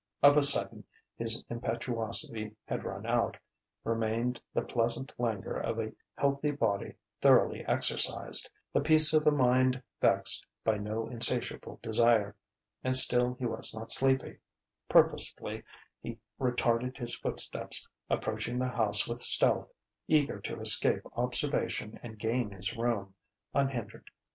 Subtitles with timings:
[0.23, 0.83] Of a sudden
[1.15, 3.37] his impetuosity had run out;
[3.83, 9.83] remained the pleasant languor of a healthy body thoroughly exercised, the peace of a mind
[10.01, 12.35] vexed by no insatiable desire.
[12.83, 14.39] And still he was not sleepy.
[14.89, 15.61] Purposefully
[16.01, 19.69] he retarded his footsteps, approaching the house with stealth,
[20.07, 23.13] eager to escape observation and gain his room,
[23.53, 24.09] unhindered.